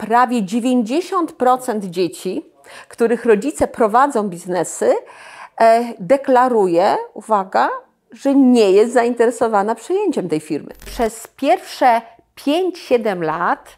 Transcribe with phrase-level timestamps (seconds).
[0.00, 2.42] prawie 90% dzieci,
[2.88, 4.94] których rodzice prowadzą biznesy,
[5.60, 7.68] e, deklaruje, uwaga,
[8.12, 10.70] że nie jest zainteresowana przejęciem tej firmy.
[10.86, 12.02] Przez pierwsze
[12.36, 13.68] 5-7 lat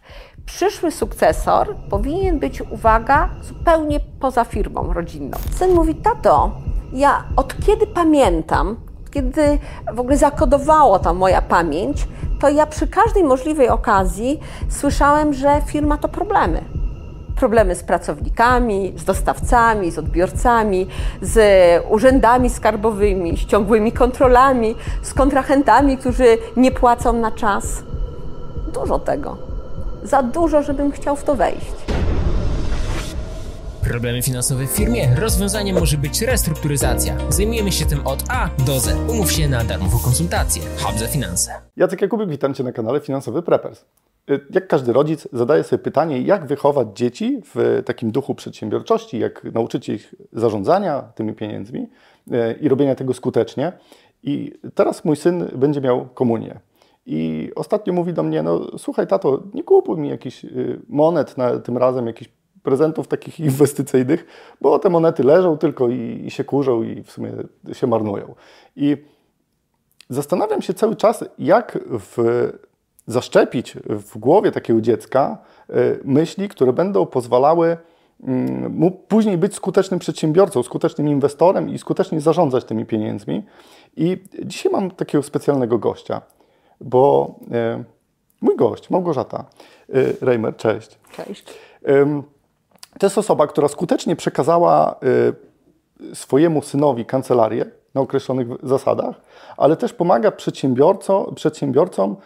[0.46, 5.38] przyszły sukcesor powinien być, uwaga, zupełnie poza firmą rodzinną.
[5.58, 6.50] Syn mówi, tato,
[6.92, 8.76] ja od kiedy pamiętam,
[9.10, 9.58] kiedy
[9.92, 12.06] w ogóle zakodowało ta moja pamięć,
[12.42, 16.64] to ja przy każdej możliwej okazji słyszałem, że firma to problemy.
[17.36, 20.86] Problemy z pracownikami, z dostawcami, z odbiorcami,
[21.20, 21.38] z
[21.90, 27.82] urzędami skarbowymi, z ciągłymi kontrolami, z kontrahentami, którzy nie płacą na czas.
[28.74, 29.36] Dużo tego.
[30.02, 31.72] Za dużo, żebym chciał w to wejść.
[33.82, 35.14] Problemy finansowe w firmie?
[35.20, 37.16] Rozwiązaniem może być restrukturyzacja.
[37.28, 39.10] Zajmujemy się tym od A do Z.
[39.10, 40.62] Umów się na darmową konsultację.
[40.78, 41.52] Hub za finanse.
[41.76, 43.84] Jacek Jakubik, witam Cię na kanale Finansowy Preppers.
[44.30, 49.44] Y, jak każdy rodzic zadaje sobie pytanie, jak wychować dzieci w takim duchu przedsiębiorczości, jak
[49.44, 51.88] nauczyć ich zarządzania tymi pieniędzmi
[52.32, 53.72] y, i robienia tego skutecznie.
[54.22, 56.60] I teraz mój syn będzie miał komunię.
[57.06, 61.58] I ostatnio mówi do mnie, no słuchaj tato, nie kupuj mi jakichś y, monet na
[61.58, 62.30] tym razem, jakichś
[62.62, 64.26] prezentów takich inwestycyjnych,
[64.60, 67.32] bo te monety leżą tylko i, i się kurzą i w sumie
[67.72, 68.34] się marnują.
[68.76, 68.96] I
[70.08, 72.16] zastanawiam się cały czas, jak w,
[73.06, 75.38] zaszczepić w głowie takiego dziecka
[75.70, 77.76] y, myśli, które będą pozwalały
[78.22, 83.42] mm, mu później być skutecznym przedsiębiorcą, skutecznym inwestorem i skutecznie zarządzać tymi pieniędzmi.
[83.96, 86.22] I dzisiaj mam takiego specjalnego gościa,
[86.80, 87.34] bo
[87.80, 87.84] y,
[88.40, 89.44] mój gość, Małgorzata
[89.94, 90.98] y, Reimer, cześć.
[91.16, 91.54] Cześć.
[92.98, 94.96] To jest osoba, która skutecznie przekazała
[96.12, 99.20] y, swojemu synowi kancelarię na określonych zasadach,
[99.56, 102.16] ale też pomaga przedsiębiorcom, przedsiębiorcom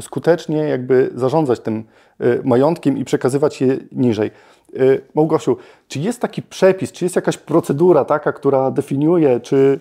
[0.00, 1.84] skutecznie jakby zarządzać tym
[2.20, 4.30] y, majątkiem i przekazywać je niżej.
[4.76, 5.56] Y, Małgosiu,
[5.88, 9.80] czy jest taki przepis, czy jest jakaś procedura taka, która definiuje, czy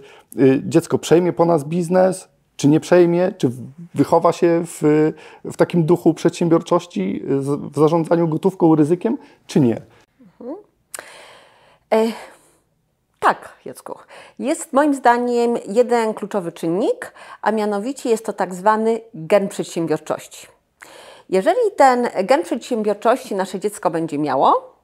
[0.64, 2.31] dziecko przejmie po nas biznes,
[2.62, 3.52] czy nie przejmie, czy
[3.94, 4.82] wychowa się w,
[5.46, 7.24] w takim duchu przedsiębiorczości,
[7.72, 9.18] w zarządzaniu gotówką, ryzykiem,
[9.48, 9.82] czy nie?
[10.42, 10.58] Mhm.
[11.94, 12.08] E,
[13.20, 14.00] tak, Jacku.
[14.40, 20.48] Jest moim zdaniem jeden kluczowy czynnik, a mianowicie jest to tak zwany gen przedsiębiorczości.
[21.30, 24.76] Jeżeli ten gen przedsiębiorczości nasze dziecko będzie miało,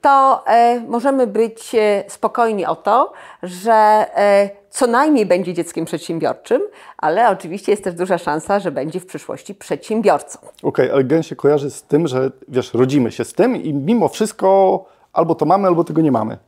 [0.00, 3.12] to e, możemy być e, spokojni o to,
[3.42, 3.72] że
[4.16, 6.62] e, co najmniej będzie dzieckiem przedsiębiorczym,
[6.96, 10.38] ale oczywiście jest też duża szansa, że będzie w przyszłości przedsiębiorcą.
[10.38, 13.74] Okej, okay, ale gen się kojarzy z tym, że wiesz, rodzimy się z tym i
[13.74, 16.38] mimo wszystko albo to mamy, albo tego nie mamy.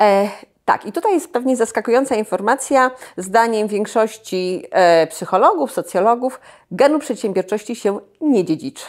[0.00, 0.28] E,
[0.64, 2.90] tak, i tutaj jest pewnie zaskakująca informacja.
[3.16, 6.40] Zdaniem większości e, psychologów, socjologów,
[6.70, 8.86] genu przedsiębiorczości się nie dziedziczy.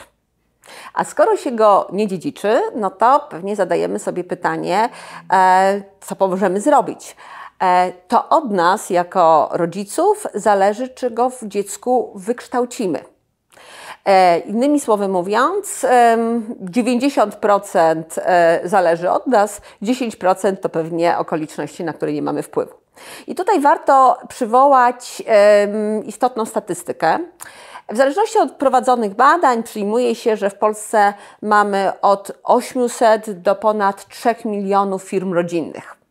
[0.94, 4.90] A skoro się go nie dziedziczy, no to pewnie zadajemy sobie pytanie,
[5.34, 7.16] e, co możemy zrobić.
[7.66, 13.00] E, to od nas, jako rodziców, zależy, czy go w dziecku wykształcimy.
[14.06, 15.86] E, innymi słowy mówiąc,
[16.62, 18.04] 90%
[18.64, 22.74] zależy od nas, 10% to pewnie okoliczności, na które nie mamy wpływu.
[23.28, 25.24] I tutaj warto przywołać
[26.06, 27.20] istotną statystykę.
[27.90, 34.08] W zależności od prowadzonych badań przyjmuje się, że w Polsce mamy od 800 do ponad
[34.08, 36.05] 3 milionów firm rodzinnych, e,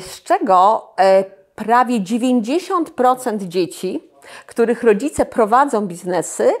[0.00, 4.02] z czego e, prawie 90% dzieci,
[4.46, 6.52] których rodzice prowadzą biznesy,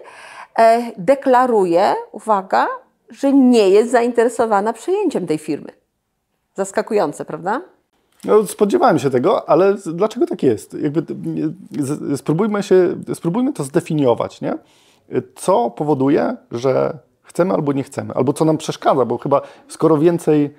[0.58, 2.66] e, deklaruje, uwaga,
[3.10, 5.72] że nie jest zainteresowana przejęciem tej firmy.
[6.54, 7.62] Zaskakujące, prawda?
[8.24, 10.74] No, spodziewałem się tego, ale dlaczego tak jest?
[10.74, 11.02] Jakby,
[12.16, 14.58] spróbujmy, się, spróbujmy to zdefiniować, nie?
[15.34, 20.54] Co powoduje, że chcemy albo nie chcemy, albo co nam przeszkadza, bo chyba skoro więcej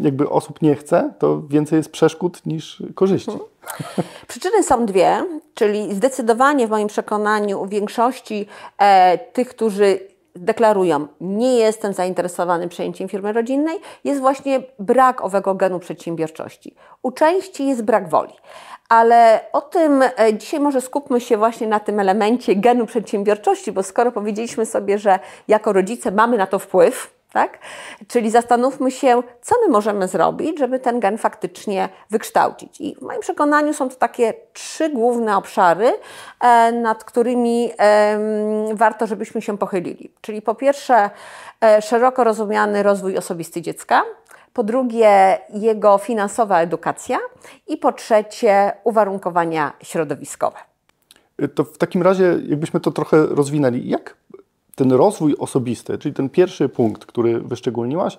[0.00, 3.30] jakby osób nie chce, to więcej jest przeszkód niż korzyści.
[3.30, 3.46] Hmm.
[4.28, 8.46] Przyczyny są dwie, czyli zdecydowanie w moim przekonaniu u większości
[8.78, 9.98] e, tych, którzy
[10.34, 16.74] deklarują, nie jestem zainteresowany przejęciem firmy rodzinnej, jest właśnie brak owego genu przedsiębiorczości.
[17.02, 18.32] U części jest brak woli.
[18.88, 23.82] Ale o tym e, dzisiaj może skupmy się właśnie na tym elemencie genu przedsiębiorczości, bo
[23.82, 27.58] skoro powiedzieliśmy sobie, że jako rodzice mamy na to wpływ, tak?
[28.08, 32.80] Czyli zastanówmy się, co my możemy zrobić, żeby ten gen faktycznie wykształcić.
[32.80, 35.92] I w moim przekonaniu są to takie trzy główne obszary,
[36.40, 37.70] e, nad którymi
[38.74, 40.12] warto, żebyśmy się pochylili.
[40.20, 41.10] Czyli po pierwsze,
[41.64, 44.02] e, szeroko rozumiany rozwój osobisty dziecka,
[44.52, 47.18] po drugie jego finansowa edukacja
[47.66, 50.58] i po trzecie uwarunkowania środowiskowe.
[51.54, 54.16] To w takim razie, jakbyśmy to trochę rozwinęli, jak
[54.76, 58.18] ten rozwój osobisty, czyli ten pierwszy punkt, który wyszczególniłaś,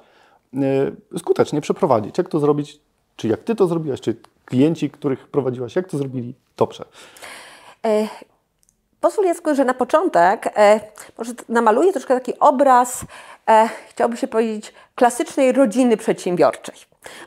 [0.53, 2.17] y, skutecznie przeprowadzić?
[2.17, 2.79] Jak to zrobić?
[3.15, 4.01] Czy jak ty to zrobiłaś?
[4.01, 4.15] Czy
[4.45, 6.33] klienci, których prowadziłaś, jak to zrobili?
[6.57, 6.85] Dobrze.
[7.85, 8.07] E,
[9.01, 10.79] pozwól Jacku, że na początek e,
[11.17, 13.05] może namaluję troszkę taki obraz,
[13.47, 16.75] e, chciałby się powiedzieć, klasycznej rodziny przedsiębiorczej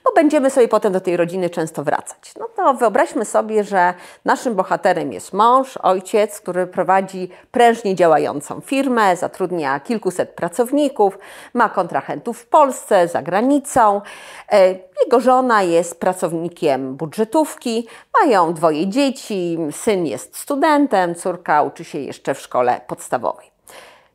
[0.04, 2.32] bo będziemy sobie potem do tej rodziny często wracać.
[2.38, 3.94] No to wyobraźmy sobie, że
[4.24, 11.18] naszym bohaterem jest mąż, ojciec, który prowadzi prężnie działającą firmę, zatrudnia kilkuset pracowników,
[11.54, 14.00] ma kontrahentów w Polsce, za granicą.
[14.52, 14.74] E,
[15.04, 17.88] jego żona jest pracownikiem budżetówki,
[18.20, 23.50] mają dwoje dzieci, syn jest studentem, córka uczy się jeszcze w szkole podstawowej.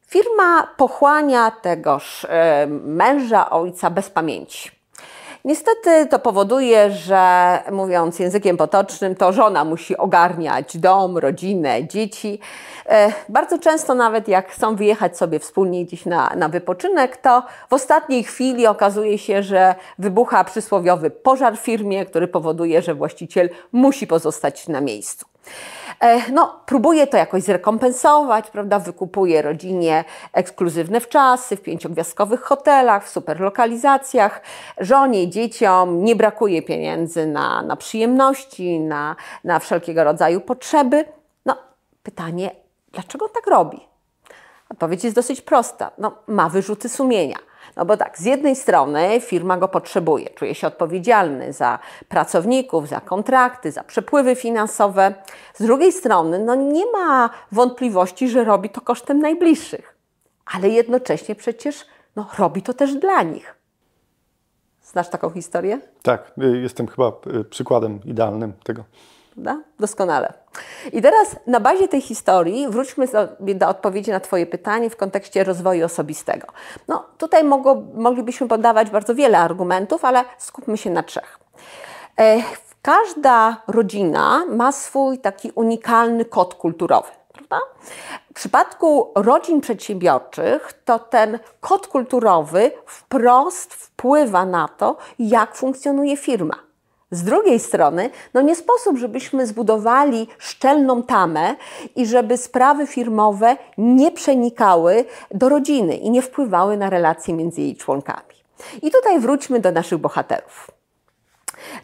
[0.08, 4.75] Firma pochłania tegoż e, męża, ojca bez pamięci.
[5.46, 12.40] Niestety to powoduje, że mówiąc językiem potocznym, to żona musi ogarniać dom, rodzinę, dzieci.
[12.90, 17.74] E, bardzo często nawet jak chcą wyjechać sobie wspólnie gdzieś na, na wypoczynek, to w
[17.74, 24.08] ostatniej chwili okazuje się, że wybucha przysłowiowy pożar w firmie, który powoduje, że właściciel musi
[24.08, 25.35] pozostać na miejscu.
[26.00, 28.80] E, no, próbuje to jakoś zrekompensować, prawda?
[28.80, 30.04] Wykupuje rodzinie
[30.34, 34.42] ekskluzywne wczasy w pięciogwiazdkowych hotelach, w superlokalizacjach.
[34.78, 41.06] Żonie, dzieciom nie brakuje pieniędzy na, na przyjemności, na, na wszelkiego rodzaju potrzeby.
[41.46, 41.58] No,
[42.04, 42.52] pytanie,
[42.92, 43.88] dlaczego tak robi?
[44.70, 45.92] Odpowiedź jest dosyć prosta.
[45.98, 47.38] No, ma wyrzuty sumienia.
[47.76, 51.80] No bo tak, z jednej strony firma go potrzebuje, czuje się odpowiedzialny za
[52.10, 55.14] pracowników, za kontrakty, za przepływy finansowe.
[55.54, 59.96] Z drugiej strony, no nie ma wątpliwości, że robi to kosztem najbliższych,
[60.46, 61.86] ale jednocześnie przecież
[62.16, 63.56] no, robi to też dla nich.
[64.84, 65.80] Znasz taką historię?
[66.02, 68.84] Tak, y, jestem chyba y, przykładem idealnym tego.
[69.36, 69.64] Prawda?
[69.80, 70.34] Doskonale.
[70.94, 75.44] I teraz na bazie tej historii wróćmy sobie do odpowiedzi na Twoje pytanie w kontekście
[75.44, 76.48] rozwoju osobistego.
[76.88, 81.40] No, tutaj mogło, moglibyśmy podawać bardzo wiele argumentów, ale skupmy się na trzech.
[82.20, 82.38] E,
[82.82, 87.12] każda rodzina ma swój taki unikalny kod kulturowy.
[87.34, 87.60] Prawda?
[88.30, 96.65] W przypadku rodzin przedsiębiorczych to ten kod kulturowy wprost wpływa na to, jak funkcjonuje firma.
[97.12, 101.56] Z drugiej strony, no nie sposób, żebyśmy zbudowali szczelną tamę
[101.96, 107.76] i żeby sprawy firmowe nie przenikały do rodziny i nie wpływały na relacje między jej
[107.76, 108.36] członkami.
[108.82, 110.72] I tutaj wróćmy do naszych bohaterów.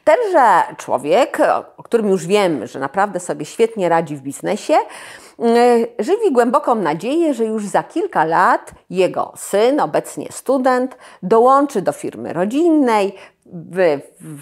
[0.03, 1.37] Tenże człowiek,
[1.77, 4.73] o którym już wiemy, że naprawdę sobie świetnie radzi w biznesie,
[5.39, 11.91] y, żywi głęboką nadzieję, że już za kilka lat jego syn, obecnie student, dołączy do
[11.91, 13.15] firmy rodzinnej,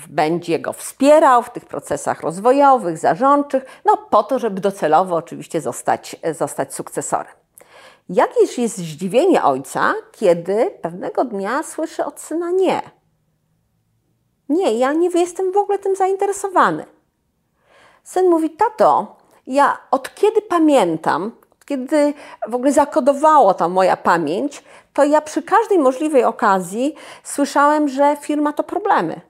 [0.10, 6.16] będzie go wspierał w tych procesach rozwojowych, zarządczych, no po to, żeby docelowo oczywiście zostać,
[6.38, 7.34] zostać sukcesorem.
[8.10, 12.82] Jakież jest zdziwienie ojca, kiedy pewnego dnia słyszy od syna nie.
[14.50, 16.86] Nie, ja nie jestem w ogóle tym zainteresowany.
[18.04, 19.18] Syn mówi, tato,
[19.48, 21.32] ja od kiedy pamiętam,
[21.66, 22.14] kiedy
[22.48, 28.53] w ogóle zakodowało ta moja pamięć, to ja przy każdej możliwej okazji słyszałem, że firma
[28.53, 29.21] to problemy.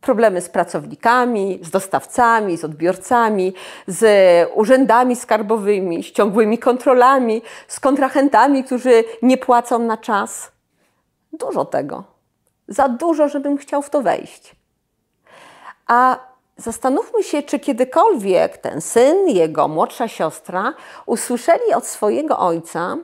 [0.00, 3.54] Problemy z pracownikami, z dostawcami, z odbiorcami,
[3.86, 4.04] z
[4.54, 10.52] urzędami skarbowymi, z ciągłymi kontrolami, z kontrahentami, którzy nie płacą na czas.
[11.32, 12.04] Dużo tego.
[12.68, 14.56] Za dużo, żebym chciał w to wejść.
[15.86, 16.18] A
[16.56, 20.74] zastanówmy się, czy kiedykolwiek ten syn, jego młodsza siostra
[21.06, 22.96] usłyszeli od swojego ojca,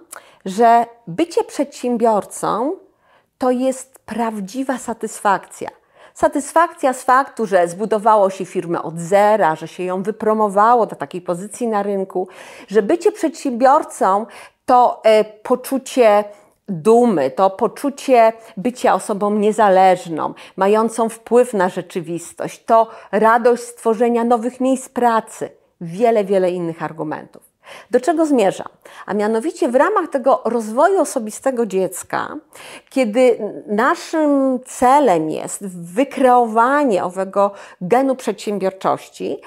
[0.46, 2.72] że bycie przedsiębiorcą
[3.38, 5.70] to jest prawdziwa satysfakcja.
[6.14, 11.20] Satysfakcja z faktu, że zbudowało się firmę od zera, że się ją wypromowało do takiej
[11.20, 12.28] pozycji na rynku,
[12.68, 14.26] że bycie przedsiębiorcą
[14.66, 16.24] to e, poczucie
[16.68, 24.88] dumy, to poczucie bycia osobą niezależną, mającą wpływ na rzeczywistość, to radość stworzenia nowych miejsc
[24.88, 25.50] pracy,
[25.80, 27.45] wiele, wiele innych argumentów.
[27.90, 28.68] Do czego zmierzam?
[29.06, 32.37] A mianowicie w ramach tego rozwoju osobistego dziecka,
[32.90, 39.40] kiedy naszym celem jest wykreowanie owego genu przedsiębiorczości,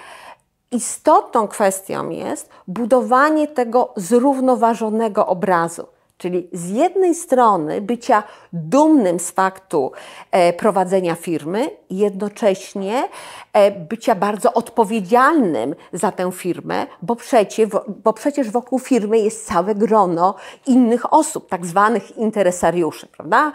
[0.71, 5.87] istotną kwestią jest budowanie tego zrównoważonego obrazu.
[6.19, 8.23] Czyli z jednej strony bycia
[8.53, 9.91] dumnym z faktu
[10.31, 13.09] e, prowadzenia firmy, jednocześnie
[13.53, 17.69] e, bycia bardzo odpowiedzialnym za tę firmę, bo przecież,
[18.03, 20.35] bo przecież wokół firmy jest całe grono
[20.67, 23.51] innych osób, tak zwanych interesariuszy, prawda?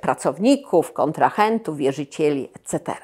[0.00, 2.94] Pracowników, kontrahentów, wierzycieli, etc.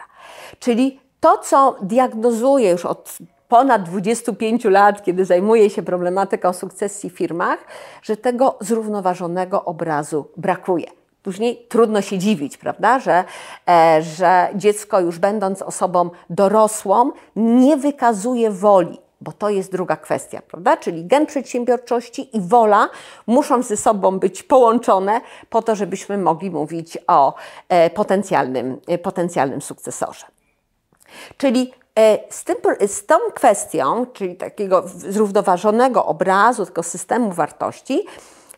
[0.59, 3.19] Czyli to, co diagnozuję już od
[3.53, 7.59] ponad 25 lat, kiedy zajmuję się problematyką sukcesji w firmach,
[8.03, 10.87] że tego zrównoważonego obrazu brakuje.
[11.23, 13.25] Później trudno się dziwić, prawda, że,
[13.69, 20.43] e, że dziecko już będąc osobą dorosłą nie wykazuje woli, bo to jest druga kwestia,
[20.49, 20.77] prawda?
[20.77, 22.89] Czyli gen przedsiębiorczości i wola
[23.27, 27.35] muszą ze sobą być połączone po to, żebyśmy mogli mówić o
[27.69, 30.27] e, potencjalnym, e, potencjalnym sukcesorze.
[31.37, 31.73] Czyli
[32.31, 32.57] z, tym,
[32.87, 38.07] z tą kwestią, czyli takiego zrównoważonego obrazu, tego systemu wartości,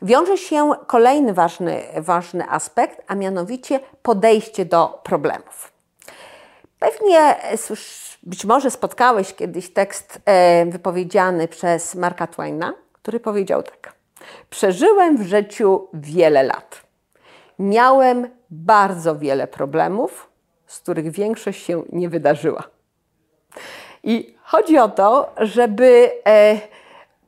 [0.02, 5.72] wiąże się kolejny ważny, ważny aspekt, a mianowicie podejście do problemów.
[6.78, 7.36] Pewnie
[8.22, 13.92] być może spotkałeś kiedyś tekst e, wypowiedziany przez Marka Twaina, który powiedział tak:
[14.50, 16.80] Przeżyłem w życiu wiele lat.
[17.58, 20.28] Miałem bardzo wiele problemów,
[20.66, 22.73] z których większość się nie wydarzyła.
[24.04, 26.58] I chodzi o to, żeby e,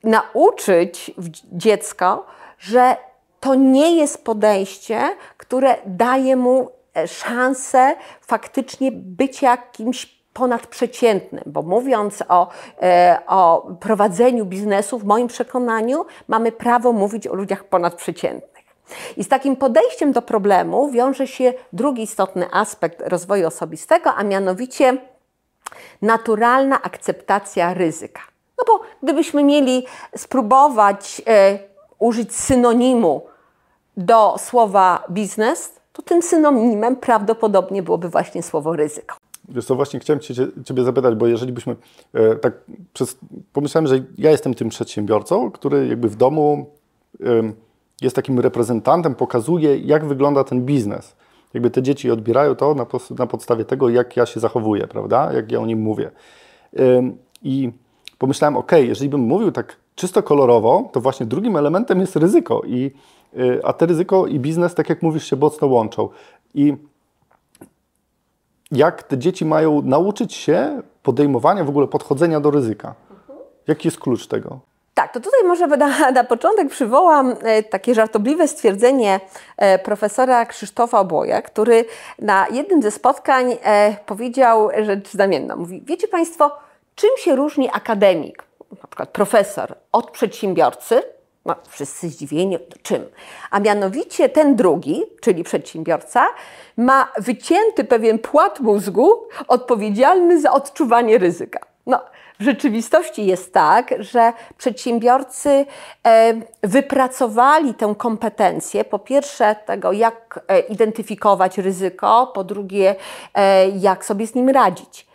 [0.04, 1.10] nauczyć
[1.52, 2.26] dziecko,
[2.58, 2.96] że
[3.40, 5.00] to nie jest podejście,
[5.36, 12.48] które daje mu e, szansę faktycznie bycia jakimś ponadprzeciętnym, bo mówiąc o,
[12.82, 18.56] e, o prowadzeniu biznesu, w moim przekonaniu mamy prawo mówić o ludziach ponadprzeciętnych.
[19.16, 24.98] I z takim podejściem do problemu wiąże się drugi istotny aspekt rozwoju osobistego, a mianowicie
[26.02, 28.20] naturalna akceptacja ryzyka.
[28.58, 31.58] No bo gdybyśmy mieli spróbować e,
[31.98, 33.22] użyć synonimu
[33.96, 39.16] do słowa biznes, to tym synonimem prawdopodobnie byłoby właśnie słowo ryzyko.
[39.48, 41.76] Wiesz co, właśnie chciałem cię, Ciebie zapytać, bo jeżeli byśmy
[42.14, 42.52] e, tak
[42.92, 43.18] przez,
[43.52, 46.70] pomyślałem, że ja jestem tym przedsiębiorcą, który jakby w domu
[47.20, 47.26] e,
[48.02, 51.16] jest takim reprezentantem, pokazuje jak wygląda ten biznes.
[51.56, 52.86] Jakby te dzieci odbierają to na,
[53.18, 56.10] na podstawie tego, jak ja się zachowuję, prawda, jak ja o nim mówię.
[57.42, 57.72] I
[58.18, 62.62] pomyślałem, ok, jeżeli bym mówił tak czysto kolorowo, to właśnie drugim elementem jest ryzyko.
[62.66, 62.90] I,
[63.38, 66.08] y, a te ryzyko i biznes, tak jak mówisz, się mocno łączą.
[66.54, 66.76] I
[68.72, 72.94] jak te dzieci mają nauczyć się podejmowania, w ogóle podchodzenia do ryzyka?
[73.66, 74.60] Jaki jest klucz tego?
[74.96, 79.20] Tak, to tutaj może na, na początek przywołam e, takie żartobliwe stwierdzenie
[79.56, 81.84] e, profesora Krzysztofa Oboja, który
[82.18, 85.56] na jednym ze spotkań e, powiedział rzecz znamienną.
[85.56, 86.56] Mówi, wiecie Państwo,
[86.94, 91.02] czym się różni akademik na przykład profesor od przedsiębiorcy,
[91.44, 93.04] no, wszyscy zdziwieni, czym?
[93.50, 96.26] A mianowicie ten drugi, czyli przedsiębiorca,
[96.76, 101.60] ma wycięty pewien płat mózgu odpowiedzialny za odczuwanie ryzyka.
[101.86, 102.00] No,
[102.40, 105.66] w rzeczywistości jest tak, że przedsiębiorcy
[106.06, 112.94] e, wypracowali tę kompetencję, po pierwsze tego, jak e, identyfikować ryzyko, po drugie,
[113.34, 115.06] e, jak sobie z nim radzić.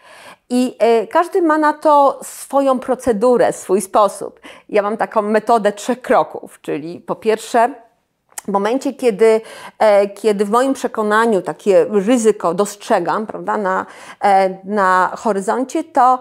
[0.54, 0.78] I
[1.10, 4.40] każdy ma na to swoją procedurę, swój sposób.
[4.70, 7.74] Ja mam taką metodę trzech kroków, czyli po pierwsze,
[8.46, 9.42] w momencie, kiedy,
[9.80, 13.86] e, kiedy w moim przekonaniu takie ryzyko dostrzegam prawda, na,
[14.22, 16.20] e, na horyzoncie, to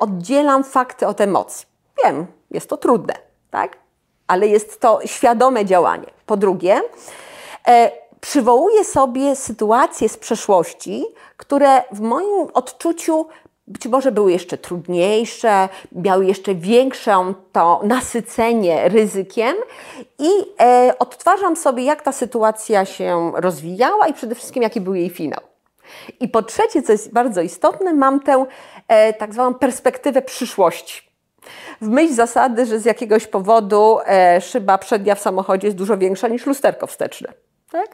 [0.00, 1.66] oddzielam fakty od emocji.
[2.04, 3.14] Wiem, jest to trudne,
[3.50, 3.76] tak?
[4.26, 6.06] ale jest to świadome działanie.
[6.26, 6.80] Po drugie,
[8.20, 13.26] przywołuję sobie sytuacje z przeszłości, które w moim odczuciu
[13.70, 19.56] być może były jeszcze trudniejsze, miały jeszcze większe to nasycenie ryzykiem
[20.18, 25.10] i e, odtwarzam sobie, jak ta sytuacja się rozwijała i przede wszystkim, jaki był jej
[25.10, 25.40] finał.
[26.20, 28.46] I po trzecie, co jest bardzo istotne, mam tę
[28.88, 31.10] e, tak zwaną perspektywę przyszłości.
[31.80, 36.28] W myśl zasady, że z jakiegoś powodu e, szyba przednia w samochodzie jest dużo większa
[36.28, 37.32] niż lusterko wsteczne.
[37.72, 37.86] Tak?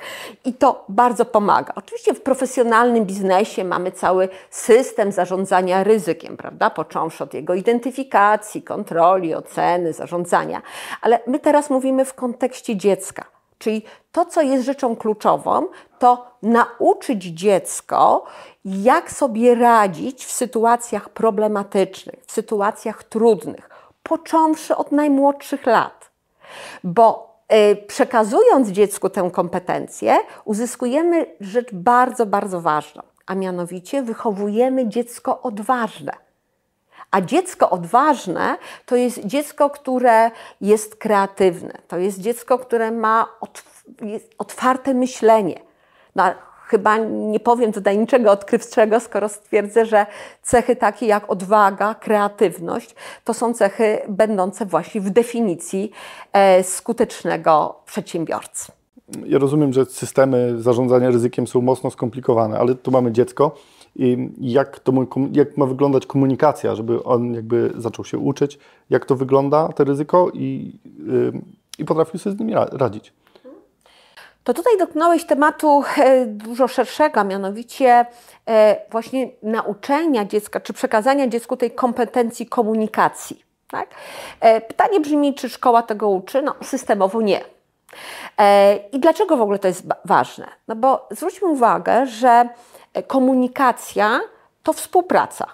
[0.45, 1.73] I to bardzo pomaga.
[1.77, 6.71] Oczywiście w profesjonalnym biznesie mamy cały system zarządzania ryzykiem, prawda?
[6.71, 10.63] Począwszy od jego identyfikacji, kontroli, oceny, zarządzania.
[11.01, 13.25] Ale my teraz mówimy w kontekście dziecka.
[13.59, 15.67] Czyli to, co jest rzeczą kluczową,
[15.99, 18.25] to nauczyć dziecko,
[18.65, 23.71] jak sobie radzić w sytuacjach problematycznych, w sytuacjach trudnych,
[24.03, 26.11] począwszy od najmłodszych lat.
[26.85, 27.26] Bo
[27.87, 36.13] przekazując dziecku tę kompetencję, uzyskujemy rzecz bardzo, bardzo ważną, a mianowicie wychowujemy dziecko odważne.
[37.11, 43.29] A dziecko odważne to jest dziecko, które jest kreatywne, to jest dziecko, które ma
[44.39, 45.61] otwarte myślenie.
[46.17, 46.25] No,
[46.67, 50.07] chyba nie powiem tutaj niczego odkrywczego, skoro stwierdzę, że
[50.43, 52.95] cechy takie jak odwaga, kreatywność
[53.25, 55.91] to są cechy będące właśnie w definicji
[56.33, 58.73] e, skutecznego przedsiębiorcy.
[59.27, 63.55] Ja rozumiem, że systemy zarządzania ryzykiem są mocno skomplikowane, ale tu mamy dziecko
[63.97, 64.93] i jak, to,
[65.33, 68.59] jak ma wyglądać komunikacja, żeby on jakby zaczął się uczyć,
[68.91, 70.73] jak to wygląda, to ryzyko i,
[71.79, 73.13] i potrafił sobie z nimi radzić.
[74.47, 78.07] To tutaj dotknąłeś tematu e, dużo szerszego, mianowicie
[78.49, 83.45] e, właśnie nauczenia dziecka, czy przekazania dziecku tej kompetencji komunikacji.
[83.71, 83.89] Tak?
[84.41, 86.43] E, pytanie brzmi, czy szkoła tego uczy?
[86.43, 87.41] No, systemowo nie.
[88.93, 90.47] I dlaczego w ogóle to jest ważne?
[90.69, 92.49] No bo zwróćmy uwagę, że
[93.07, 94.21] komunikacja
[94.63, 95.47] to współpraca.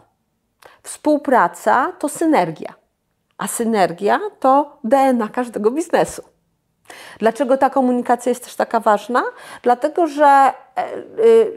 [0.83, 2.75] Współpraca to synergia,
[3.39, 6.32] a synergia to DNA każdego biznesu.
[7.19, 9.23] Dlaczego ta komunikacja jest też taka ważna?
[9.63, 10.93] Dlatego, że e, e,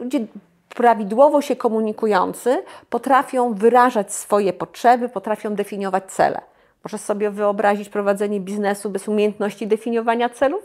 [0.00, 0.26] ludzie
[0.68, 6.40] prawidłowo się komunikujący potrafią wyrażać swoje potrzeby, potrafią definiować cele.
[6.84, 10.62] Możesz sobie wyobrazić prowadzenie biznesu bez umiejętności definiowania celów?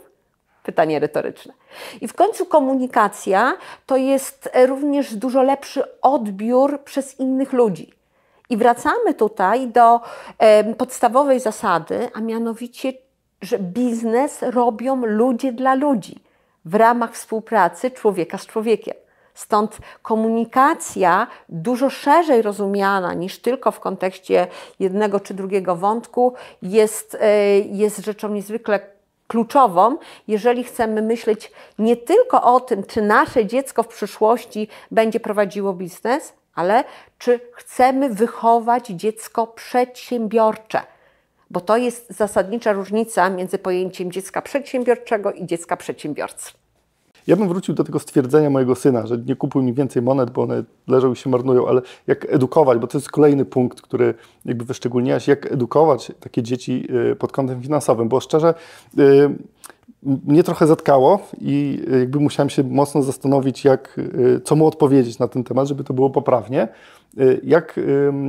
[0.62, 1.52] Pytanie retoryczne.
[2.00, 7.92] I w końcu komunikacja to jest również dużo lepszy odbiór przez innych ludzi.
[8.50, 10.00] I wracamy tutaj do
[10.38, 12.92] e, podstawowej zasady, a mianowicie
[13.42, 16.22] że biznes robią ludzie dla ludzi
[16.64, 18.94] w ramach współpracy człowieka z człowiekiem.
[19.34, 24.46] Stąd komunikacja dużo szerzej rozumiana niż tylko w kontekście
[24.78, 28.80] jednego czy drugiego wątku jest, e, jest rzeczą niezwykle
[29.28, 29.96] kluczową,
[30.28, 36.32] jeżeli chcemy myśleć nie tylko o tym, czy nasze dziecko w przyszłości będzie prowadziło biznes,
[36.54, 36.84] ale
[37.18, 40.80] czy chcemy wychować dziecko przedsiębiorcze
[41.52, 46.52] bo to jest zasadnicza różnica między pojęciem dziecka przedsiębiorczego i dziecka przedsiębiorcy.
[47.26, 50.42] Ja bym wrócił do tego stwierdzenia mojego syna, że nie kupuj mi więcej monet, bo
[50.42, 54.64] one leżą i się marnują, ale jak edukować, bo to jest kolejny punkt, który jakby
[54.64, 58.54] wyszczególniłaś, jak edukować takie dzieci y, pod kątem finansowym, bo szczerze
[58.98, 59.30] y,
[60.02, 65.28] mnie trochę zatkało i jakby musiałem się mocno zastanowić, jak, y, co mu odpowiedzieć na
[65.28, 66.68] ten temat, żeby to było poprawnie.
[67.42, 67.80] Jak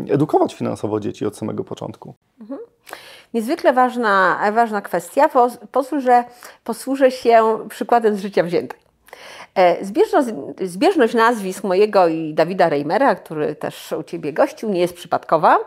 [0.09, 2.13] edukować finansowo dzieci od samego początku?
[2.41, 2.59] Mhm.
[3.33, 5.29] Niezwykle ważna, ważna kwestia.
[5.71, 6.01] Pozwól,
[6.63, 8.83] posłużę się przykładem z życia wziętej.
[9.55, 10.27] E, zbieżność,
[10.61, 15.57] zbieżność, nazwisk mojego i Dawida Reimera, który też u Ciebie gościł, nie jest przypadkowa.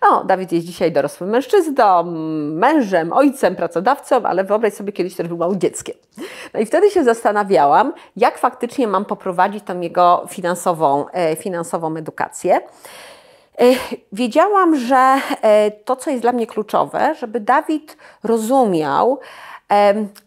[0.00, 2.04] O, Dawid jest dzisiaj dorosłym mężczyzną,
[2.50, 5.96] mężem, ojcem, pracodawcą, ale wyobraź sobie, kiedyś też był małym dzieckiem.
[6.54, 12.60] No i wtedy się zastanawiałam, jak faktycznie mam poprowadzić tą jego finansową, e, finansową edukację.
[13.58, 13.64] E,
[14.12, 19.18] wiedziałam, że e, to, co jest dla mnie kluczowe, żeby Dawid rozumiał,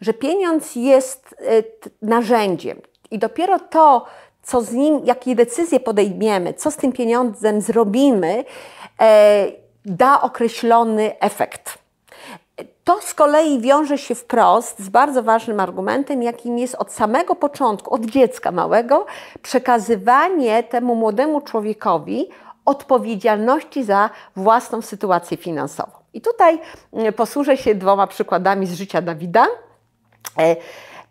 [0.02, 1.64] że pieniądz jest e,
[2.02, 4.06] narzędziem i dopiero to,
[4.44, 8.44] co z nim, jakie decyzje podejmiemy, co z tym pieniądzem zrobimy,
[9.86, 11.78] da określony efekt.
[12.84, 17.94] To z kolei wiąże się wprost z bardzo ważnym argumentem, jakim jest od samego początku,
[17.94, 19.06] od dziecka małego,
[19.42, 22.30] przekazywanie temu młodemu człowiekowi
[22.68, 25.92] odpowiedzialności za własną sytuację finansową.
[26.14, 26.60] I tutaj
[26.94, 29.48] mm, posłużę się dwoma przykładami z życia Dawida.
[30.40, 30.56] E,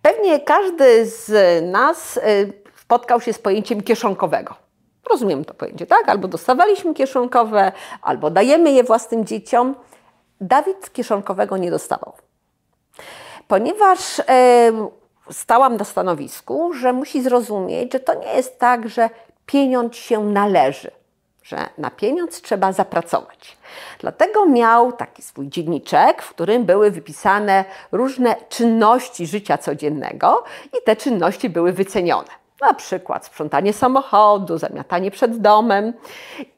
[0.03, 1.31] pewnie każdy z
[1.73, 2.23] nas e,
[2.81, 4.55] spotkał się z pojęciem kieszonkowego.
[5.11, 6.09] Rozumiem to pojęcie, tak?
[6.09, 9.75] Albo dostawaliśmy kieszonkowe, albo dajemy je własnym dzieciom.
[10.40, 12.12] Dawid kieszonkowego nie dostawał.
[13.49, 14.23] Ponieważ e,
[15.31, 19.11] stałam na stanowisku, że musi zrozumieć, że to nie jest tak, że
[19.47, 20.96] pieniądz się należy
[21.47, 23.57] że na pieniądz trzeba zapracować.
[24.01, 30.45] Dlatego miał taki swój dzienniczek, w którym były wypisane różne czynności życia codziennego
[30.79, 32.29] i te czynności były wycenione.
[32.61, 35.93] Na przykład sprzątanie samochodu, zamiatanie przed domem.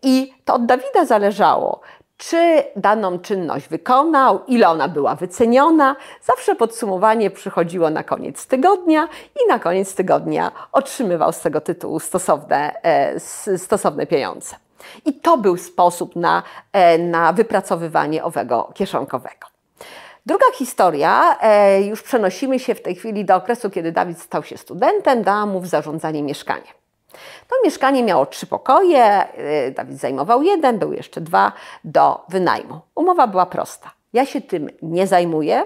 [0.03, 1.81] I to od Dawida zależało,
[2.17, 5.97] czy daną czynność wykonał, ile ona była wyceniona.
[6.23, 9.09] Zawsze podsumowanie przychodziło na koniec tygodnia
[9.45, 13.21] i na koniec tygodnia otrzymywał z tego tytułu stosowne, e,
[13.59, 14.57] stosowne pieniądze.
[15.05, 19.49] I to był sposób na, e, na wypracowywanie owego kieszonkowego.
[20.27, 24.57] Druga historia, e, już przenosimy się w tej chwili do okresu, kiedy Dawid stał się
[24.57, 26.79] studentem, dałam mu w zarządzanie mieszkanie.
[27.49, 31.53] To mieszkanie miało trzy pokoje, e, Dawid zajmował jeden, były jeszcze dwa
[31.85, 32.81] do wynajmu.
[32.95, 33.91] Umowa była prosta.
[34.13, 35.65] Ja się tym nie zajmuję.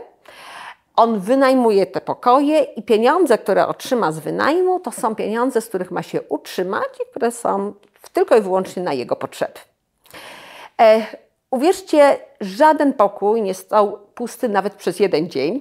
[0.96, 5.90] On wynajmuje te pokoje i pieniądze, które otrzyma z wynajmu, to są pieniądze, z których
[5.90, 7.74] ma się utrzymać i które są
[8.10, 9.60] tylko i wyłącznie na jego potrzeby.
[10.80, 11.06] E,
[11.50, 15.60] uwierzcie, żaden pokój nie stał pusty nawet przez jeden dzień.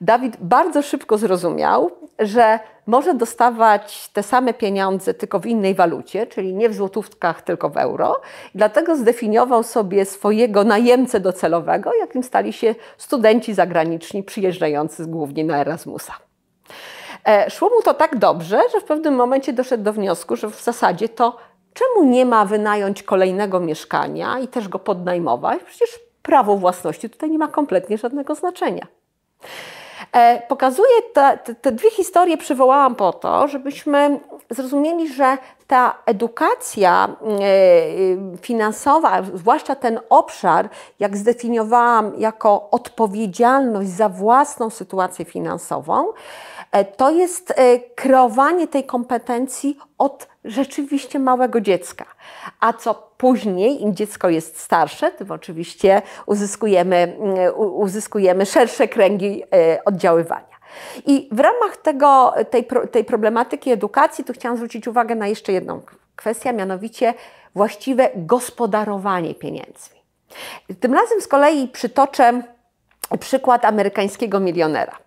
[0.00, 6.54] Dawid bardzo szybko zrozumiał, że może dostawać te same pieniądze tylko w innej walucie, czyli
[6.54, 8.20] nie w złotówkach, tylko w euro.
[8.54, 16.12] dlatego zdefiniował sobie swojego najemcę docelowego, jakim stali się studenci zagraniczni przyjeżdżający głównie na Erasmusa.
[17.28, 20.62] E, szło mu to tak dobrze, że w pewnym momencie doszedł do wniosku, że w
[20.62, 21.36] zasadzie to
[21.74, 25.62] czemu nie ma wynająć kolejnego mieszkania i też go podnajmować?
[25.66, 28.86] Przecież prawo własności tutaj nie ma kompletnie żadnego znaczenia.
[30.12, 35.38] E, pokazuję te, te, te, dwie historie, przywołałam po to, żebyśmy zrozumieli, że
[35.70, 46.06] ta edukacja e, finansowa, zwłaszcza ten obszar, jak zdefiniowałam jako odpowiedzialność za własną sytuację finansową,
[46.72, 47.54] e, to jest
[47.94, 52.04] kreowanie tej kompetencji od rzeczywiście małego dziecka.
[52.60, 59.84] A co później, im dziecko jest starsze, tym oczywiście uzyskujemy, mm, uzyskujemy szersze kręgi e,
[59.84, 60.49] oddziaływania.
[61.06, 65.80] I w ramach tego, tej, tej problematyki edukacji, tu chciałam zwrócić uwagę na jeszcze jedną
[66.16, 67.14] kwestię, mianowicie
[67.54, 70.00] właściwe gospodarowanie pieniędzmi.
[70.80, 72.42] Tym razem z kolei przytoczę
[73.20, 74.98] przykład amerykańskiego milionera.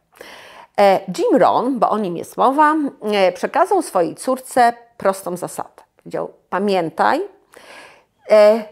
[0.80, 5.84] E, Jim Rohn, bo o nim jest mowa, e, przekazał swojej córce prostą zasadę.
[5.98, 7.22] Powiedział: Pamiętaj,
[8.30, 8.64] e,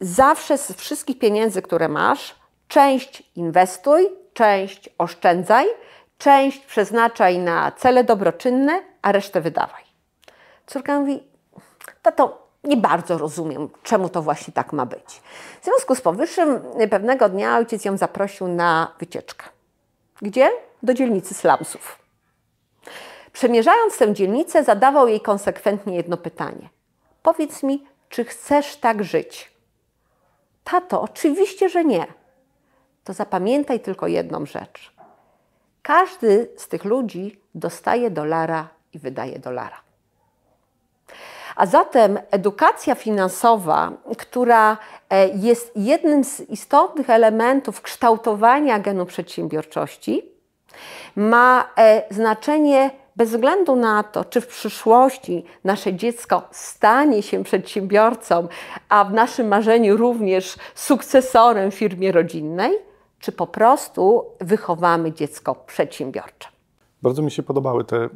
[0.00, 2.34] zawsze z wszystkich pieniędzy, które masz,
[2.68, 5.66] część inwestuj, część oszczędzaj,
[6.18, 9.84] część przeznaczaj na cele dobroczynne, a resztę wydawaj.
[10.66, 11.22] Córka mówi:
[12.02, 15.20] Tato, nie bardzo rozumiem, czemu to właśnie tak ma być.
[15.60, 19.46] W związku z powyższym, pewnego dnia ojciec ją zaprosił na wycieczkę.
[20.22, 20.50] Gdzie?
[20.82, 21.98] Do dzielnicy slumsów.
[23.32, 26.68] Przemierzając tę dzielnicę, zadawał jej konsekwentnie jedno pytanie:
[27.22, 29.50] Powiedz mi, czy chcesz tak żyć?
[30.64, 32.06] Tato, oczywiście, że nie.
[33.04, 34.95] To zapamiętaj tylko jedną rzecz.
[35.86, 39.76] Każdy z tych ludzi dostaje dolara i wydaje dolara.
[41.56, 44.76] A zatem edukacja finansowa, która
[45.10, 50.22] e, jest jednym z istotnych elementów kształtowania genu przedsiębiorczości,
[51.16, 58.48] ma e, znaczenie bez względu na to, czy w przyszłości nasze dziecko stanie się przedsiębiorcą,
[58.88, 62.72] a w naszym marzeniu również sukcesorem firmie rodzinnej,
[63.26, 66.48] czy po prostu wychowamy dziecko przedsiębiorcze.
[67.02, 68.08] Bardzo mi się podobały te y,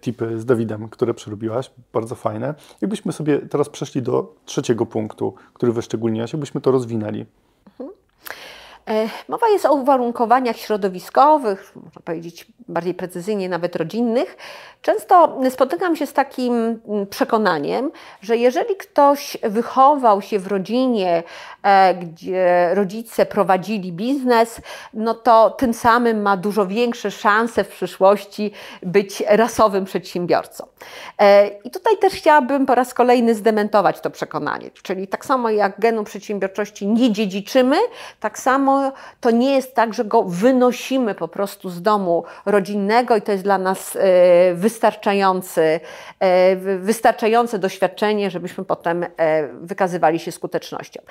[0.00, 2.54] tipy z Dawidem, które przerobiłaś, bardzo fajne.
[2.80, 7.26] Jakbyśmy sobie teraz przeszli do trzeciego punktu, który wyszczególniłaś, jakbyśmy to rozwinęli.
[7.66, 7.90] Mhm.
[8.90, 14.36] E, mowa jest o uwarunkowaniach środowiskowych, można powiedzieć bardziej precyzyjnie, nawet rodzinnych.
[14.82, 16.54] Często spotykam się z takim
[16.88, 21.22] mm, przekonaniem, że jeżeli ktoś wychował się w rodzinie,
[21.62, 24.60] e, gdzie rodzice prowadzili biznes,
[24.94, 30.66] no to tym samym ma dużo większe szanse w przyszłości być rasowym przedsiębiorcą.
[31.18, 34.70] E, I tutaj też chciałabym po raz kolejny zdementować to przekonanie.
[34.82, 37.76] Czyli tak samo jak genu przedsiębiorczości nie dziedziczymy,
[38.20, 38.79] tak samo
[39.20, 43.44] to nie jest tak, że go wynosimy po prostu z domu rodzinnego i to jest
[43.44, 45.80] dla nas e, wystarczający,
[46.20, 51.02] e, wystarczające doświadczenie, żebyśmy potem e, wykazywali się skutecznością.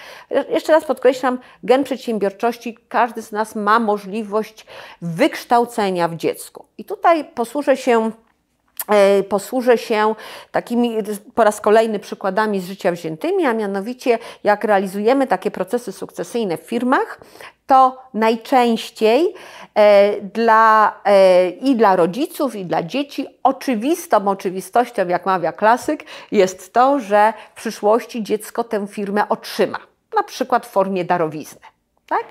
[0.49, 4.65] Jeszcze raz podkreślam, gen przedsiębiorczości każdy z nas ma możliwość
[5.01, 6.65] wykształcenia w dziecku.
[6.77, 8.11] I tutaj posłużę się
[9.29, 10.15] posłużę się
[10.51, 10.97] takimi
[11.35, 16.61] po raz kolejny przykładami z życia wziętymi, a mianowicie jak realizujemy takie procesy sukcesyjne w
[16.61, 17.19] firmach,
[17.69, 19.33] to najczęściej
[19.75, 26.73] e, dla, e, i dla rodziców, i dla dzieci oczywistą oczywistością, jak mawia klasyk, jest
[26.73, 29.79] to, że w przyszłości dziecko tę firmę otrzyma,
[30.15, 31.61] na przykład w formie darowizny.
[32.07, 32.23] Tak?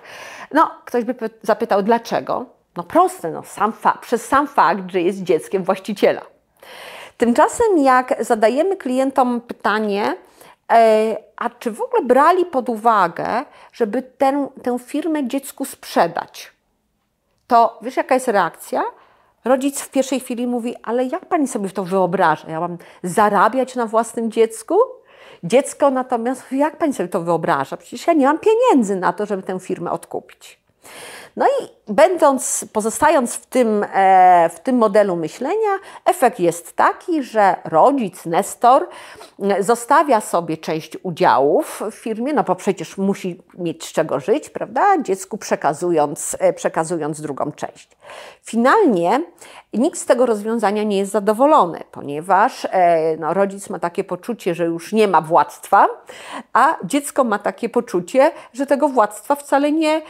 [0.53, 2.47] No, ktoś by zapytał, dlaczego?
[2.77, 6.38] No proste, no, sam przez sam fakt, że jest dzieckiem właściciela.
[7.17, 10.17] Tymczasem, jak zadajemy klientom pytanie,
[10.73, 16.53] e, a czy w ogóle brali pod uwagę, żeby tę, tę firmę dziecku sprzedać,
[17.47, 18.83] to wiesz, jaka jest reakcja?
[19.45, 22.51] Rodzic w pierwszej chwili mówi, ale jak pani sobie to wyobraża?
[22.51, 24.79] Ja mam zarabiać na własnym dziecku?
[25.45, 27.77] Dziecko natomiast, jak pani sobie to wyobraża?
[27.77, 30.61] Przecież ja nie mam pieniędzy na to, żeby tę firmę odkupić.
[31.37, 35.71] No i będąc, pozostając w tym, e, w tym modelu myślenia,
[36.05, 38.89] efekt jest taki, że rodzic, nestor
[39.61, 45.03] zostawia sobie część udziałów w firmie, no bo przecież musi mieć z czego żyć, prawda?
[45.03, 47.89] Dziecku przekazując, e, przekazując drugą część.
[48.43, 49.21] Finalnie
[49.73, 54.65] nikt z tego rozwiązania nie jest zadowolony, ponieważ e, no, rodzic ma takie poczucie, że
[54.65, 55.89] już nie ma władztwa,
[56.53, 60.03] a dziecko ma takie poczucie, że tego władztwa wcale nie,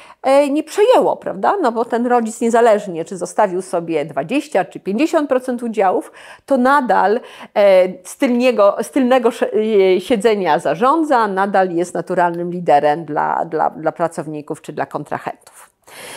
[0.50, 1.56] nie przejęło, prawda?
[1.62, 6.12] No bo ten rodzic niezależnie, czy zostawił sobie 20 czy 50% udziałów,
[6.46, 7.20] to nadal
[7.54, 14.72] e, stylniego, stylnego e, siedzenia zarządza, nadal jest naturalnym liderem dla, dla, dla pracowników czy
[14.72, 15.70] dla kontrahentów.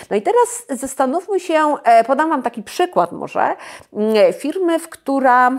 [0.09, 3.55] No i teraz zastanówmy się, e, podam Wam taki przykład może,
[4.39, 5.51] firmy, w która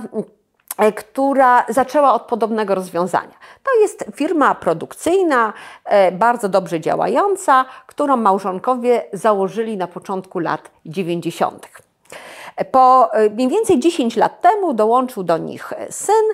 [0.97, 3.35] która zaczęła od podobnego rozwiązania.
[3.63, 5.53] To jest firma produkcyjna,
[5.85, 11.69] e, bardzo dobrze działająca, którą małżonkowie założyli na początku lat 90.
[12.71, 16.25] Po e, mniej więcej 10 lat temu dołączył do nich syn.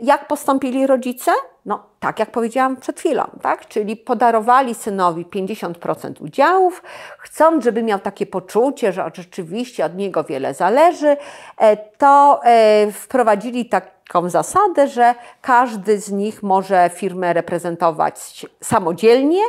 [0.00, 1.30] Jak postąpili rodzice?
[1.66, 3.68] No, tak jak powiedziałam przed chwilą, tak?
[3.68, 6.82] Czyli podarowali synowi 50% udziałów,
[7.18, 11.16] chcąc, żeby miał takie poczucie, że rzeczywiście od niego wiele zależy,
[11.58, 19.42] e, to e, wprowadzili taką zasadę, że każdy z nich może firmę reprezentować samodzielnie,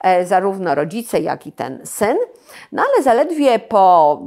[0.00, 2.16] e, zarówno rodzice, jak i ten syn.
[2.72, 4.20] No ale zaledwie po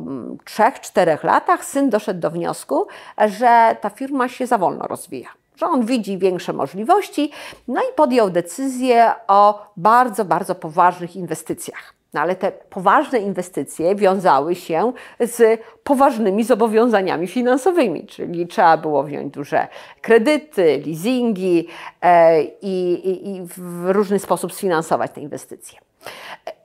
[0.46, 2.88] 3-4 mm, latach syn doszedł do wniosku,
[3.28, 7.32] że ta firma się za wolno rozwija że on widzi większe możliwości,
[7.68, 11.94] no i podjął decyzję o bardzo, bardzo poważnych inwestycjach.
[12.14, 19.34] No ale te poważne inwestycje wiązały się z poważnymi zobowiązaniami finansowymi, czyli trzeba było wziąć
[19.34, 19.68] duże
[20.02, 21.68] kredyty, leasingi
[22.02, 25.80] e, i, i, i w różny sposób sfinansować te inwestycje.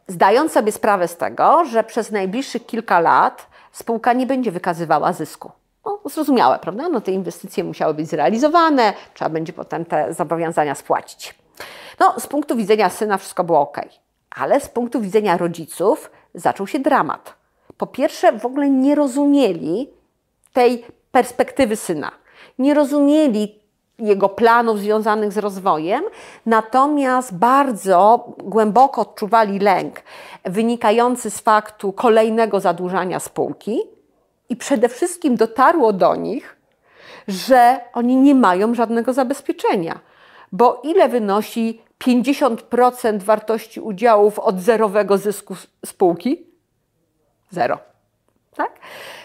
[0.09, 5.53] Zdając sobie sprawę z tego, że przez najbliższych kilka lat spółka nie będzie wykazywała zysku.
[5.87, 6.88] No, zrozumiałe, prawda?
[6.88, 11.35] No, te inwestycje musiały być zrealizowane, trzeba będzie potem te zobowiązania spłacić.
[12.01, 13.81] No, z punktu widzenia syna wszystko było ok,
[14.31, 17.35] ale z punktu widzenia rodziców zaczął się dramat.
[17.77, 19.90] Po pierwsze, w ogóle nie rozumieli
[20.53, 22.11] tej perspektywy syna.
[22.59, 23.59] Nie rozumieli
[23.99, 26.05] jego planów związanych z rozwojem,
[26.47, 30.03] natomiast bardzo głęboko odczuwali lęk
[30.44, 33.94] wynikający z faktu kolejnego zadłużania spółki
[34.49, 36.57] i przede wszystkim dotarło do nich,
[37.29, 40.01] że oni nie mają żadnego zabezpieczenia.
[40.53, 45.55] Bo ile wynosi 50% wartości udziałów od zerowego zysku
[45.87, 46.47] spółki?
[47.51, 47.79] Zero.
[48.57, 48.71] Tak?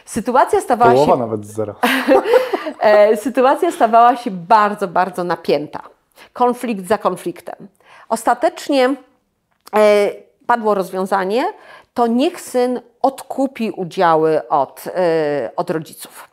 [0.06, 1.20] Sytuacja stawała Połowa się.
[1.20, 1.76] nawet z zera.
[2.80, 5.82] E, sytuacja stawała się bardzo, bardzo napięta.
[6.34, 7.68] Konflikt za konfliktem.
[8.10, 8.96] Ostatecznie
[9.76, 10.12] e,
[10.50, 11.54] padło rozwiązanie,
[11.94, 14.92] to niech syn odkupi udziały od, yy,
[15.56, 16.30] od rodziców.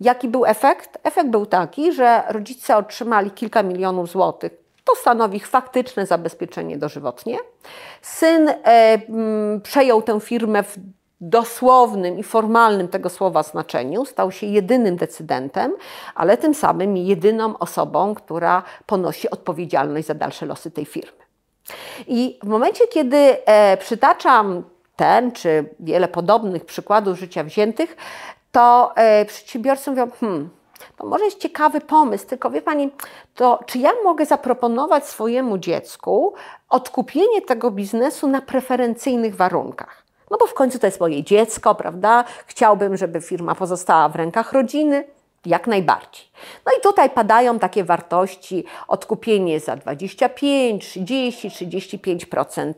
[0.00, 0.98] Jaki był efekt?
[1.02, 4.52] Efekt był taki, że rodzice otrzymali kilka milionów złotych.
[4.84, 7.38] To stanowi ich faktyczne zabezpieczenie dożywotnie.
[8.02, 10.76] Syn e, m, przejął tę firmę w
[11.20, 15.72] dosłownym i formalnym tego słowa znaczeniu, stał się jedynym decydentem,
[16.14, 21.29] ale tym samym jedyną osobą, która ponosi odpowiedzialność za dalsze losy tej firmy.
[22.06, 24.62] I w momencie, kiedy e, przytaczam
[24.96, 27.96] ten czy wiele podobnych przykładów życia wziętych,
[28.52, 30.50] to e, przedsiębiorcy mówią, hmm,
[30.96, 32.90] to może jest ciekawy pomysł, tylko wie Pani,
[33.34, 36.34] to czy ja mogę zaproponować swojemu dziecku
[36.68, 40.04] odkupienie tego biznesu na preferencyjnych warunkach?
[40.30, 42.24] No bo w końcu to jest moje dziecko, prawda?
[42.46, 45.04] Chciałbym, żeby firma pozostała w rękach rodziny.
[45.46, 46.24] Jak najbardziej.
[46.66, 52.72] No i tutaj padają takie wartości, odkupienie za 25, 30, 35%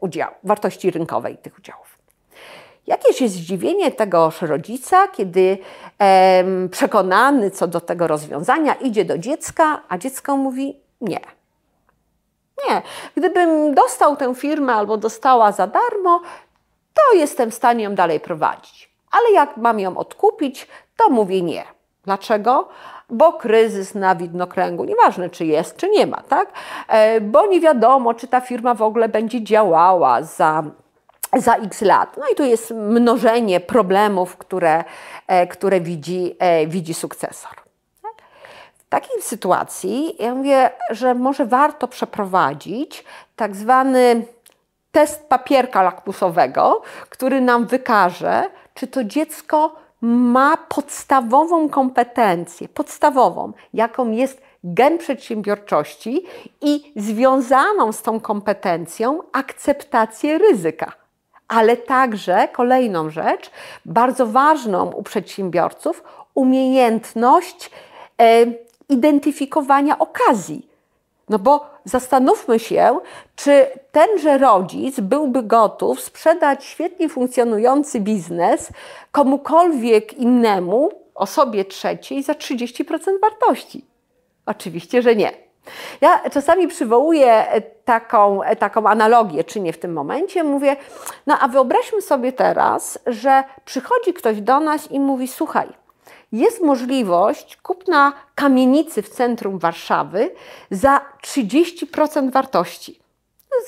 [0.00, 1.98] udziału, wartości rynkowej tych udziałów.
[2.86, 5.58] Jakież jest zdziwienie tegoż rodzica, kiedy
[5.98, 11.20] em, przekonany co do tego rozwiązania idzie do dziecka, a dziecko mówi nie.
[12.68, 12.82] Nie.
[13.16, 16.20] Gdybym dostał tę firmę albo dostała za darmo,
[16.94, 18.90] to jestem w stanie ją dalej prowadzić.
[19.10, 21.64] Ale jak mam ją odkupić, to mówię nie.
[22.08, 22.68] Dlaczego?
[23.10, 26.52] Bo kryzys na widnokręgu, nieważne czy jest, czy nie ma, tak?
[26.88, 30.62] E, bo nie wiadomo, czy ta firma w ogóle będzie działała za
[31.36, 32.16] za x lat.
[32.16, 34.84] No i tu jest mnożenie problemów, które,
[35.26, 37.54] e, które widzi, e, widzi sukcesor.
[38.02, 38.12] Tak?
[38.78, 43.04] W takiej sytuacji ja mówię, że może warto przeprowadzić
[43.36, 44.26] tak zwany
[44.92, 54.42] test papierka lakmusowego, który nam wykaże, czy to dziecko ma podstawową kompetencję, podstawową, jaką jest
[54.64, 56.26] gen przedsiębiorczości
[56.60, 60.92] i związaną z tą kompetencją akceptację ryzyka.
[61.48, 63.50] Ale także kolejną rzecz,
[63.84, 66.02] bardzo ważną u przedsiębiorców,
[66.34, 67.70] umiejętność
[68.20, 68.46] e,
[68.88, 70.67] identyfikowania okazji.
[71.28, 72.98] No bo zastanówmy się,
[73.36, 78.68] czy tenże rodzic byłby gotów sprzedać świetnie funkcjonujący biznes
[79.12, 83.84] komukolwiek innemu, osobie trzeciej, za 30% wartości.
[84.46, 85.32] Oczywiście, że nie.
[86.00, 87.46] Ja czasami przywołuję
[87.84, 90.76] taką, taką analogię, czy nie w tym momencie, mówię,
[91.26, 95.68] no a wyobraźmy sobie teraz, że przychodzi ktoś do nas i mówi, słuchaj,
[96.32, 100.30] jest możliwość kupna kamienicy w centrum Warszawy
[100.70, 103.00] za 30% wartości.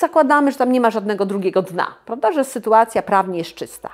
[0.00, 3.88] Zakładamy, że tam nie ma żadnego drugiego dna, prawda, że sytuacja prawnie jest czysta.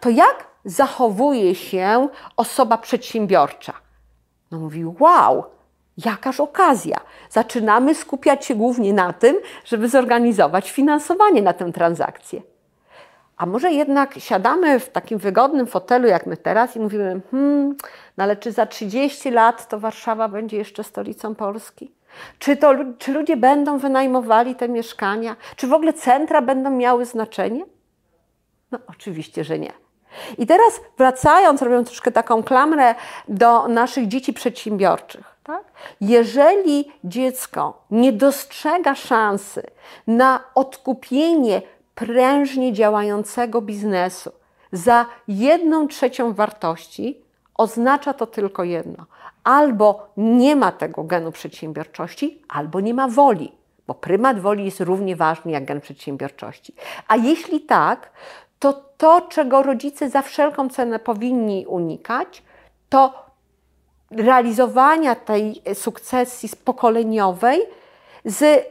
[0.00, 3.72] To jak zachowuje się osoba przedsiębiorcza?
[4.50, 5.44] No mówi, wow,
[6.04, 7.00] jakaż okazja.
[7.30, 12.42] Zaczynamy skupiać się głównie na tym, żeby zorganizować finansowanie na tę transakcję.
[13.40, 17.76] A może jednak siadamy w takim wygodnym fotelu jak my teraz i mówimy, hmm,
[18.16, 21.92] no ale czy za 30 lat to Warszawa będzie jeszcze stolicą Polski?
[22.38, 25.36] Czy, to, czy ludzie będą wynajmowali te mieszkania?
[25.56, 27.64] Czy w ogóle centra będą miały znaczenie?
[28.70, 29.72] No oczywiście, że nie.
[30.38, 32.94] I teraz wracając, robiąc troszkę taką klamrę
[33.28, 35.36] do naszych dzieci przedsiębiorczych.
[35.44, 35.64] Tak?
[36.00, 39.62] Jeżeli dziecko nie dostrzega szansy
[40.06, 41.62] na odkupienie
[42.00, 44.32] prężnie działającego biznesu
[44.72, 47.20] za jedną trzecią wartości,
[47.54, 49.06] oznacza to tylko jedno.
[49.44, 53.52] Albo nie ma tego genu przedsiębiorczości, albo nie ma woli,
[53.86, 56.74] bo prymat woli jest równie ważny jak gen przedsiębiorczości.
[57.08, 58.10] A jeśli tak,
[58.58, 62.42] to to, czego rodzice za wszelką cenę powinni unikać,
[62.88, 63.24] to
[64.10, 67.60] realizowania tej sukcesji pokoleniowej
[68.24, 68.66] z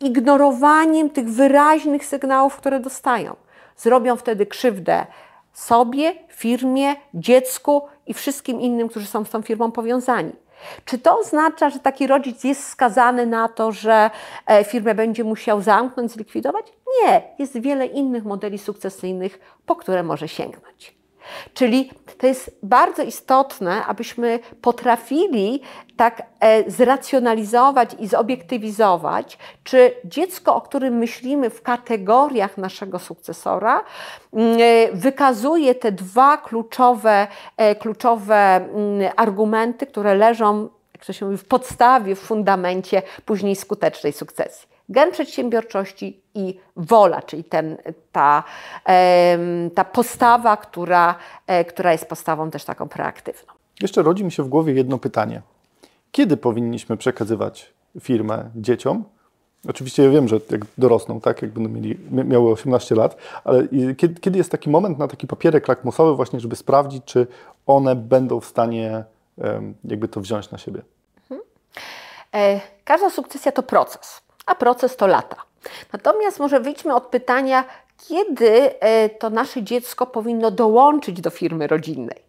[0.00, 3.36] ignorowaniem tych wyraźnych sygnałów, które dostają.
[3.76, 5.06] Zrobią wtedy krzywdę
[5.52, 10.32] sobie, firmie, dziecku i wszystkim innym, którzy są z tą firmą powiązani.
[10.84, 14.10] Czy to oznacza, że taki rodzic jest skazany na to, że
[14.46, 16.66] e, firmę będzie musiał zamknąć, zlikwidować?
[17.02, 20.97] Nie, jest wiele innych modeli sukcesyjnych, po które może sięgnąć.
[21.54, 25.62] Czyli to jest bardzo istotne, abyśmy potrafili
[25.96, 33.84] tak e, zracjonalizować i zobiektywizować, czy dziecko, o którym myślimy w kategoriach naszego sukcesora,
[34.32, 41.26] mm, e, wykazuje te dwa kluczowe, e, kluczowe mm, argumenty, które leżą, jak to się
[41.26, 47.76] mówi, w podstawie, w fundamencie później skutecznej sukcesji gen przedsiębiorczości i wola, czyli ten,
[48.12, 48.44] ta,
[49.74, 51.14] ta postawa, która,
[51.46, 53.52] e, która jest postawą też taką proaktywną.
[53.80, 55.42] Jeszcze rodzi mi się w głowie jedno pytanie.
[56.12, 59.04] Kiedy powinniśmy przekazywać firmę dzieciom?
[59.68, 64.20] Oczywiście ja wiem, że jak dorosną, tak, jak będą mieli, miały 18 lat, ale kiedy,
[64.20, 67.26] kiedy jest taki moment na taki papierek lakmusowy właśnie, żeby sprawdzić, czy
[67.66, 69.04] one będą w stanie
[69.84, 70.82] jakby to wziąć na siebie?
[71.30, 71.40] Mhm.
[72.34, 75.36] E, każda sukcesja to proces a proces to lata.
[75.92, 77.64] Natomiast może wyjdźmy od pytania,
[78.08, 82.22] kiedy e, to nasze dziecko powinno dołączyć do firmy rodzinnej.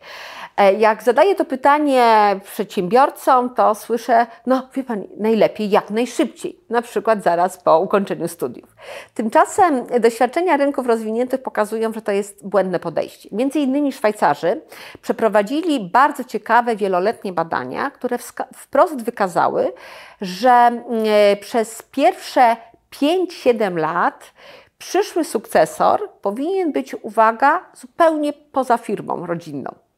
[0.59, 6.81] E, jak zadaję to pytanie przedsiębiorcom, to słyszę, no wie Pani, najlepiej jak najszybciej, na
[6.81, 8.75] przykład zaraz po ukończeniu studiów.
[9.13, 13.29] Tymczasem doświadczenia rynków rozwiniętych pokazują, że to jest błędne podejście.
[13.31, 14.61] Między innymi Szwajcarzy
[15.01, 18.17] przeprowadzili bardzo ciekawe, wieloletnie badania, które
[18.55, 19.73] wprost wykazały,
[20.21, 22.57] że mm, e, przez pierwsze
[22.91, 24.31] 5-7 lat
[24.77, 29.88] przyszły sukcesor powinien być, uwaga, zupełnie poza firmą rodzinną.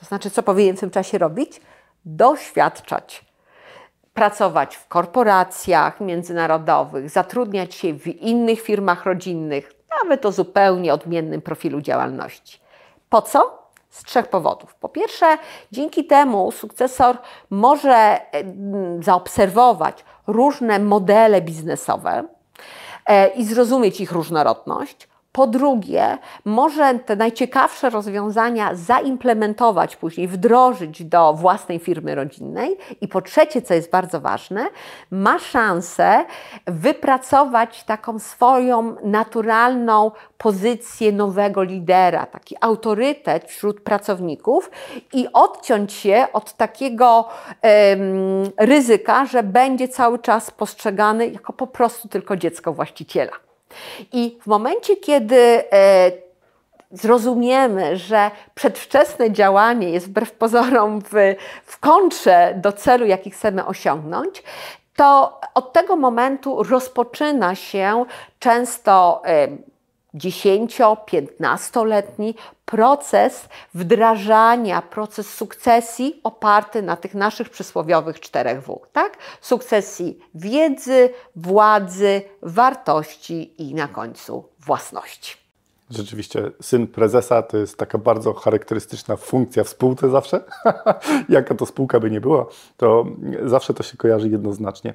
[0.00, 1.60] To znaczy, co powinien w tym czasie robić?
[2.04, 3.24] Doświadczać.
[4.14, 11.80] Pracować w korporacjach międzynarodowych, zatrudniać się w innych firmach rodzinnych, nawet o zupełnie odmiennym profilu
[11.80, 12.60] działalności.
[13.08, 13.68] Po co?
[13.90, 14.74] Z trzech powodów.
[14.74, 15.38] Po pierwsze,
[15.72, 17.18] dzięki temu sukcesor
[17.50, 18.20] może
[19.00, 22.24] zaobserwować różne modele biznesowe
[23.06, 25.08] e, i zrozumieć ich różnorodność.
[25.38, 32.76] Po drugie, może te najciekawsze rozwiązania zaimplementować później, wdrożyć do własnej firmy rodzinnej.
[33.00, 34.66] I po trzecie, co jest bardzo ważne,
[35.10, 36.24] ma szansę
[36.66, 44.70] wypracować taką swoją naturalną pozycję nowego lidera, taki autorytet wśród pracowników
[45.12, 47.28] i odciąć się od takiego
[47.62, 53.47] um, ryzyka, że będzie cały czas postrzegany jako po prostu tylko dziecko właściciela.
[54.12, 56.12] I w momencie, kiedy e,
[56.90, 61.12] zrozumiemy, że przedwczesne działanie jest wbrew pozorom w,
[61.64, 64.42] w kontrze do celu, jaki chcemy osiągnąć,
[64.96, 68.04] to od tego momentu rozpoczyna się
[68.38, 69.22] często
[70.18, 78.80] 10-15-letni proces wdrażania, proces sukcesji oparty na tych naszych przysłowiowych czterech W.
[78.92, 79.16] Tak?
[79.40, 85.48] Sukcesji wiedzy, władzy, wartości i na końcu własności.
[85.90, 90.44] Rzeczywiście, syn prezesa to jest taka bardzo charakterystyczna funkcja w spółce zawsze.
[91.28, 93.06] Jaka to spółka by nie była, to
[93.44, 94.94] zawsze to się kojarzy jednoznacznie.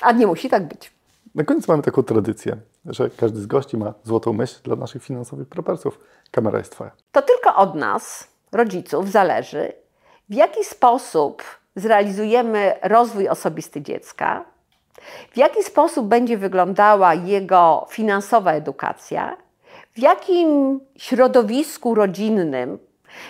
[0.00, 0.92] A nie musi tak być.
[1.34, 2.56] Na koniec mamy taką tradycję,
[2.86, 6.00] że każdy z gości ma złotą myśl dla naszych finansowych prepersów.
[6.30, 6.90] Kamera jest Twoja.
[7.12, 9.72] To tylko od nas, rodziców, zależy,
[10.28, 11.42] w jaki sposób
[11.76, 14.44] zrealizujemy rozwój osobisty dziecka,
[15.32, 19.36] w jaki sposób będzie wyglądała jego finansowa edukacja,
[19.94, 22.78] w jakim środowisku rodzinnym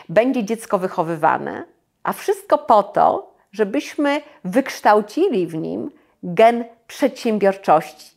[0.09, 1.65] będzie dziecko wychowywane
[2.03, 5.91] A wszystko po to, żebyśmy wykształcili w nim
[6.23, 8.14] gen przedsiębiorczości.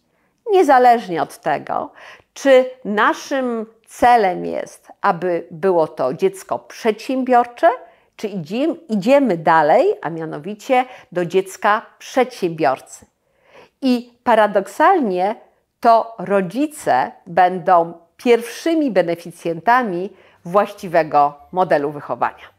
[0.52, 1.92] Niezależnie od tego,
[2.34, 7.70] czy naszym celem jest, aby było to dziecko przedsiębiorcze,
[8.16, 13.06] czy idziemy, idziemy dalej, a mianowicie do dziecka przedsiębiorcy.
[13.82, 15.36] I paradoksalnie
[15.80, 20.10] to rodzice będą pierwszymi beneficjentami
[20.46, 22.57] właściwego modelu wychowania.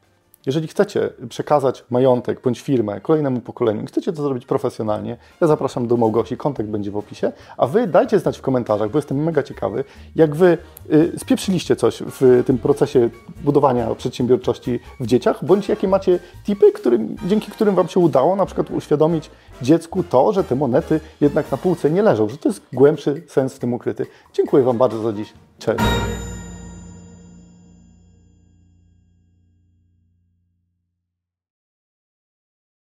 [0.48, 5.96] Jeżeli chcecie przekazać majątek bądź firmę kolejnemu pokoleniu chcecie to zrobić profesjonalnie, ja zapraszam do
[5.96, 9.84] Małgosi, kontakt będzie w opisie, a Wy dajcie znać w komentarzach, bo jestem mega ciekawy,
[10.16, 10.58] jak Wy
[10.92, 13.10] y, spieprzyliście coś w tym procesie
[13.44, 18.46] budowania przedsiębiorczości w dzieciach, bądź jakie macie tipy, którym, dzięki którym Wam się udało na
[18.46, 19.30] przykład uświadomić
[19.62, 23.54] dziecku to, że te monety jednak na półce nie leżą, że to jest głębszy sens
[23.54, 24.06] w tym ukryty.
[24.32, 25.32] Dziękuję Wam bardzo za dziś.
[25.58, 25.84] Cześć!